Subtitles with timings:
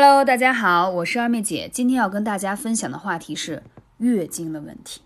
[0.00, 1.68] Hello，大家好，我是二妹姐。
[1.72, 3.64] 今天要跟大家分享的话题是
[3.96, 5.00] 月经的问题，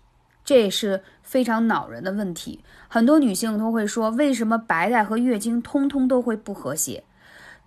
[0.45, 2.63] 这也是非常恼人的问题。
[2.87, 7.03] 很多女性都会说，为什么白带和月经通通都会不和谐？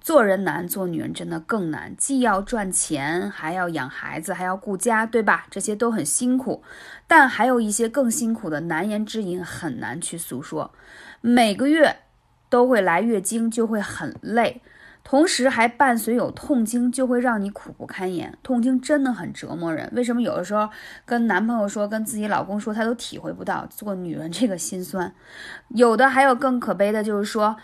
[0.00, 5.48] 做人难，做女人真的更难，既要赚钱，还要养孩子，还要顾家，对吧？
[5.50, 6.62] 这些都很辛苦，
[7.08, 10.70] 但还有一些更辛苦的难言之隐，很难去诉说。
[11.20, 11.96] 每个月
[12.48, 14.62] 都会来月经，就会很累。
[15.08, 18.36] 同时还伴随有痛经，就会让你苦不堪言。
[18.42, 19.88] 痛经真的很折磨人。
[19.94, 20.68] 为什么有的时候
[21.04, 25.14] 跟男朋友说、跟自己老公说，他都体会不到做女人这个心酸？
[25.68, 27.56] 有的还有更可悲的，就是说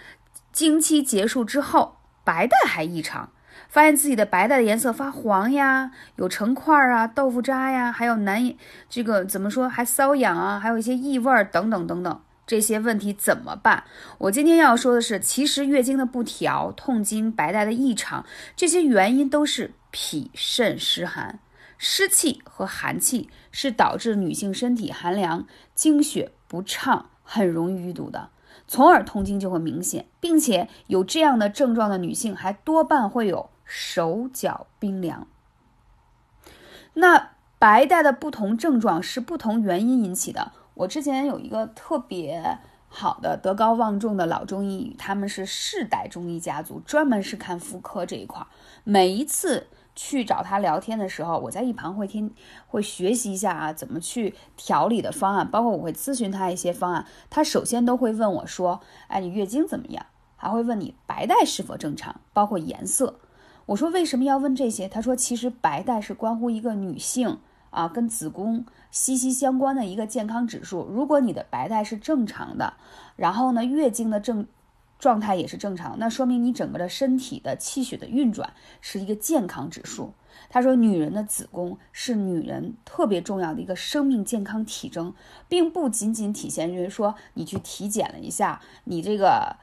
[0.53, 3.31] 经期结束之后，白带还异常，
[3.69, 8.55] 发现自己的白带的颜色发黄呀，有成块啊、豆腐渣呀，还有难
[8.89, 12.21] 这个怎么说，还瘙痒啊，还有一些异味等等等等。
[12.47, 13.85] 这些问题怎么办？
[14.19, 21.39] 我今天要说的是，其实月经的不调、痛经、白带的异常，这些原因都是脾肾湿寒。
[21.79, 28.31] 湿气和寒气是导致女性身体寒凉、经血不畅、很容易淤堵的，
[28.69, 35.27] 从而痛经就会明显，并且有这样的症状的女性还多半会有手脚冰凉。
[36.95, 40.53] 那白带的不同症状是不同原因引起的。
[40.75, 48.47] 我之前有一个特别好的德高望重的老中医，他们是世代中医家族，专门是看妇科这一块儿。
[48.85, 52.35] 每一次去找他聊天的时候，我在一旁会听，
[52.67, 57.07] 会学习一下啊，怎么去调理的方案，包括我会咨询他一些方案。
[57.31, 63.21] 他首先都会问我说：“哎，你月经怎么样？”还会问你白带是否正常，包括颜色。
[63.67, 64.89] 我说为什么要问这些？
[64.89, 67.39] 他说其实白带是关乎一个女性。
[67.73, 70.87] 啊，跟子宫息息相关的一个健康指数。
[70.89, 72.75] 如果你的白带是正常的，
[73.17, 74.47] 然后呢，月经的正
[74.99, 80.13] 状态也是正常，那说明你整个的身体的气血的运转是一个健康指数。
[80.49, 85.13] 他说，女人的子宫是女人特别重要的一个生命健康体征，
[85.49, 89.57] 并不仅仅体现于说你去体检了一下，你这个。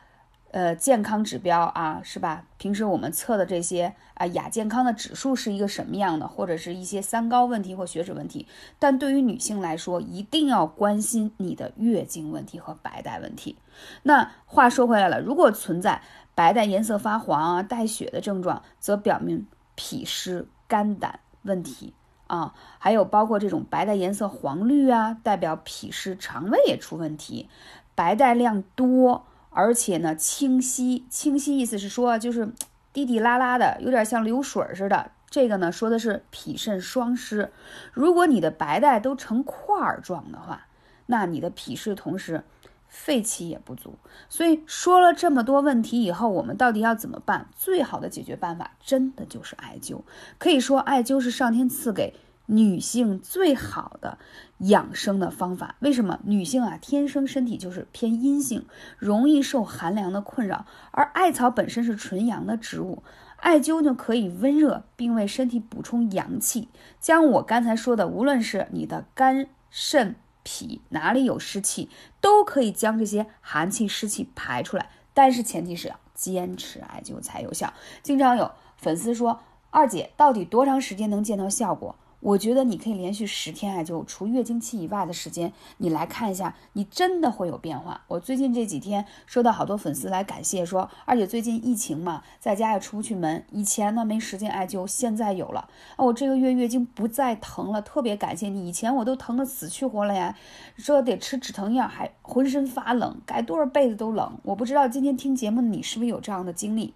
[0.51, 2.43] 呃，健康指标啊，是吧？
[2.57, 8.47] 平时我们测的这些啊亚健康的指数是一个什么样的，或者是一些三高问题或血脂问题。
[8.79, 13.57] 但对于女性来说，一定要关心你的月经问题和白带问题。
[14.01, 16.01] 那话说回来了，如果存在
[16.33, 19.45] 白带颜色发黄啊、带血的症状，则表明
[19.75, 21.93] 脾湿肝胆问题
[22.25, 27.47] 啊，还有包括这种白带颜色黄绿啊，代表脾湿肠胃也出问题，
[27.93, 29.27] 白带量多。
[29.49, 32.51] 而且呢，清晰，清晰意思是说，就是
[32.93, 35.11] 滴滴啦啦的，有点像流水似的。
[35.29, 37.51] 这个呢，说的是脾肾双湿。
[37.93, 40.67] 如果你的白带都成块儿状的话，
[41.05, 42.43] 那你的脾湿同时
[42.87, 43.95] 肺气也不足。
[44.27, 47.47] 所以说了这么多问题以后，我们到底要怎么办？
[47.55, 50.01] 最好的解决办法，真的就是艾灸。
[50.39, 52.15] 可以说，艾灸是上天赐给。
[52.51, 54.17] 女性最好的
[54.57, 56.19] 养生的方法，为什么？
[56.23, 58.65] 女性啊，天生身体就是偏阴性，
[58.97, 60.65] 容易受寒凉的困扰。
[60.89, 63.03] 而艾草本身是纯阳的植物，
[63.37, 66.69] 艾灸呢可以温热，并为身体补充阳气。
[66.99, 71.87] 将我刚才说的，无论是你的肝、肾、脾哪里有湿气，
[72.19, 74.89] 都可以将这些寒气、湿气排出来。
[75.13, 77.71] 但是前提是要坚持艾灸才有效。
[78.01, 88.01] 经常有粉丝说：“二姐，到底多长时间能见到效果？”我觉得你可以连续十天艾灸，除月经期以外的时间，你来看一下，你真的会有变化。
[88.07, 98.67] 我最近这几天收到好多粉丝来感谢，说二姐最近疫情嘛，在家也出不去门，以前呢没时间艾灸，现在有了啊，我这个月月经不再疼了，特别感谢你。
[98.67, 100.35] 以前我都疼得死去活来呀，
[100.75, 104.37] 说得吃止疼药，还浑身发冷，盖多少被子都冷。
[104.43, 106.93] 我不知道今天听节目的你是不是有这样的经历。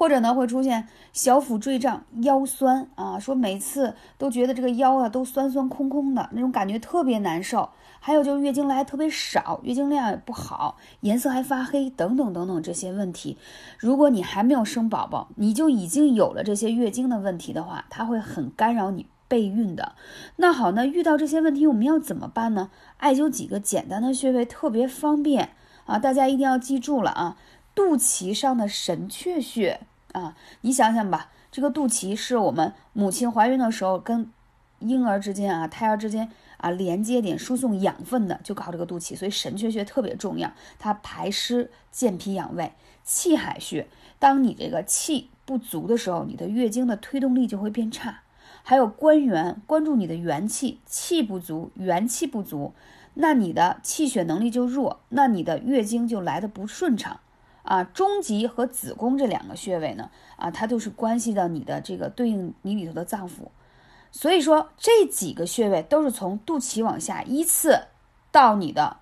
[0.00, 7.68] 或者呢，会出现小腹坠胀、腰酸啊，说每次都觉得这个腰啊都酸酸空空的那种感觉特别难受。
[8.00, 13.36] 还有就是月经来特别少，月经量也不好，颜色还发黑等等等等这些问题。
[13.78, 19.92] 如果你还没有生宝宝，你就已经有了这些月经的问题的话，它会很干扰你备孕的。
[20.36, 22.70] 那好，那遇到这些问题我们要怎么办呢？
[22.96, 25.50] 艾灸几个简单的穴位特别方便
[25.84, 27.36] 啊，大家一定要记住了啊，
[27.74, 29.80] 肚脐上的神阙穴。
[30.12, 34.30] 啊，你想想吧，这个肚脐是我们母亲怀孕的时候跟
[34.80, 42.72] 婴儿之间啊、胎儿之间啊连接点、输送养分的，就靠这个肚脐，所以神阙穴特别重要，它排湿、健脾养胃。
[43.02, 48.20] 气海穴，当你这个气不足的时候，你的月经的推动力就会变差。
[48.62, 52.74] 还有关元，关注你的元气，气不足，元气不足，
[53.14, 57.20] 那你的气血能力就弱，那你的月经就来的不顺畅。
[57.70, 63.46] 啊，中极和子宫这两个穴位呢，啊，它都是关系到你的这个对应你里头的脏腑。
[64.10, 67.82] 所以说这几个穴位都是从肚脐往下依次
[68.32, 68.96] 到你的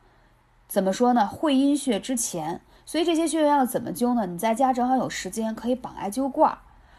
[0.67, 1.27] 怎么说呢？
[1.27, 2.61] 会阴穴之前。
[2.85, 4.27] 所以这些穴位要怎么灸呢？
[4.27, 6.59] 你在家正好有时间，可以绑艾灸罐儿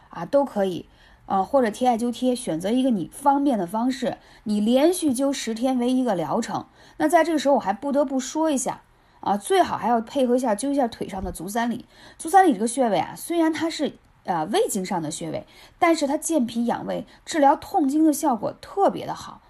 [0.09, 0.89] 啊，都可以。
[1.27, 6.65] 啊，或者贴艾灸贴，选择一个你方便的方式，你连续灸十天为一个疗程。
[6.97, 8.81] 那在这个时候，我还不得不说一下
[9.19, 11.85] 啊，最好还要配合一下灸一下腿上的足三里。
[12.17, 15.45] 足三里这个穴位啊，虽然它是呃胃经上的穴位，
[15.77, 19.41] 但是它健脾养胃、治疗痛经的效果特别的好。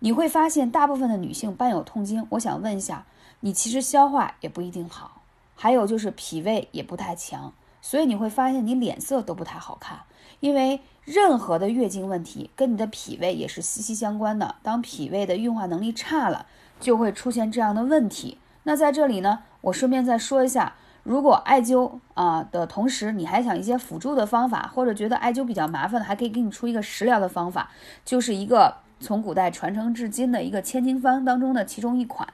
[0.00, 3.06] 你会发现，大部分的女性伴有痛经，我想问一下，
[3.40, 5.22] 你其实消化也不一定好，
[5.54, 10.00] 还有就是脾胃也不太强，所以你会发现你脸色都不太好看，
[10.40, 10.80] 因为。
[11.04, 14.54] 任何的月经问题跟你的脾胃也是息息相关的。
[14.62, 16.46] 当脾胃的运化能力差了，
[16.80, 18.38] 就会出现这样的问题。
[18.64, 27.70] 那在这里呢，我顺便再说一下，如果艾灸啊的同时，你还想一些辅助的方法，或者觉得艾灸比较麻烦的，还可以给你出一个食疗的方法，
[28.04, 32.26] 就是一个从古代传承至今的一个千金方当中的其中一款，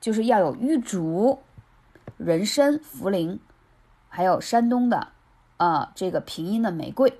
[0.00, 1.38] 就是要有玉竹、
[2.16, 3.38] 人参、茯苓，
[4.08, 5.08] 还有山东的
[5.56, 7.18] 啊这个平阴的玫瑰。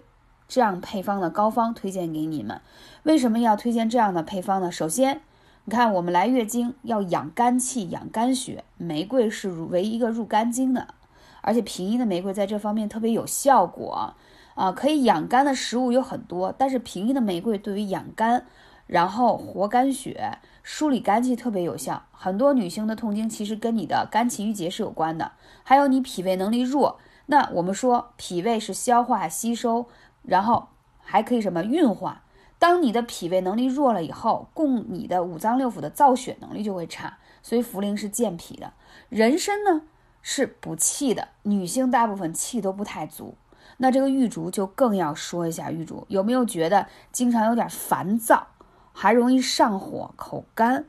[0.49, 2.63] 这样配方的膏方推荐给你们，
[3.03, 4.73] 为什么要推荐这样的配方呢？
[4.73, 5.21] 首先，
[5.69, 10.95] 你看我们来月经要养肝气、养肝血，玫瑰是唯一个入肝经的，
[11.43, 14.17] 而且平阴的玫瑰在这方面特别有效果
[14.55, 14.73] 啊。
[14.73, 18.47] 可以养肝的食物有很多，但是平阴的玫瑰对于养肝、
[18.87, 22.03] 然后活肝血、梳理肝气特别有效。
[22.13, 25.33] 很多女性的痛经其实跟你的肝气郁结是有关的，
[25.65, 26.99] 还有你脾胃能力弱。
[27.27, 29.85] 那我们说脾胃是消化吸收。
[30.23, 30.69] 然后
[31.01, 32.23] 还可以什么运化？
[32.59, 37.19] 当你的脾胃能力弱了以后，供你的五脏六腑的造血能力就会差。
[37.43, 38.73] 所以茯苓是健脾的，
[39.09, 39.83] 人参呢
[40.21, 41.29] 是补气的。
[41.45, 43.37] 女性大部分气都不太足，
[43.79, 45.71] 那这个玉竹就更要说一下。
[45.71, 48.49] 玉竹有没有觉得经常有点烦躁，
[48.93, 50.85] 还容易上火、口干，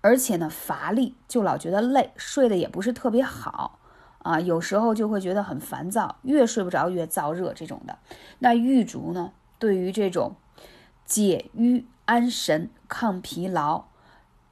[0.00, 3.80] 而且呢乏力，就老觉得累，睡得也不是特别好。
[4.22, 7.98] 啊，有时候就会觉得很烦躁，越睡不着越燥热这种的。
[8.38, 10.36] 那玉竹呢，对于这种
[11.10, 13.86] 解郁安神、抗疲劳、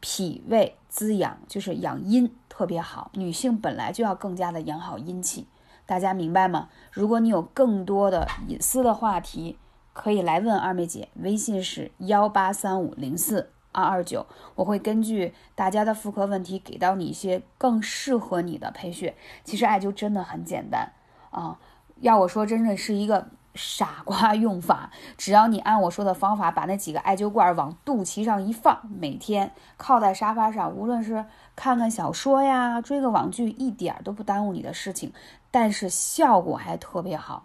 [0.01, 3.13] 脾胃滋养，就是养阴特别好。
[3.15, 5.47] 女性本来就要更加的养好阴气，
[5.87, 6.69] 大家明白吗？
[6.91, 9.57] 如果你有更多的隐私的话题，
[9.93, 13.53] 可以来问二妹姐，微信是幺八三五零四。
[13.71, 14.27] 二二九，
[14.57, 19.15] 我会根据大家的妇科问题，给到你一些更适合你的配穴。
[19.45, 20.91] 其实艾灸真的很简单
[21.31, 21.57] 啊，
[22.01, 23.29] 要我说，真的是一个
[23.59, 24.91] 傻瓜用法。
[25.19, 31.27] 只要你按我说的方法，把那几个艾灸罐往肚脐上一放，每天靠在沙发上，无论是
[31.57, 35.13] 看看小说呀，追个网剧，一点都不耽误你的事情，
[35.51, 37.45] 但是效果还特别好。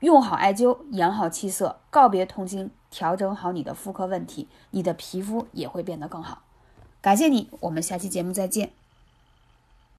[0.00, 2.70] 用好艾灸，养好气色，告别痛经。
[2.90, 6.38] 调整好你的妇科问题，你的皮肤也会变得更好。
[7.02, 8.70] 感谢你，我们下期节目再见。